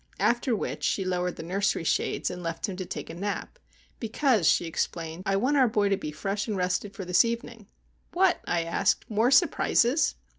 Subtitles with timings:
[0.19, 3.59] After which she lowered the nursery shades, and left him to take a nap,
[3.99, 7.67] "because," she explained, "I want our boy to be fresh and rested for this evening."
[8.11, 9.05] "What?" I asked.
[9.11, 10.15] "More surprises?"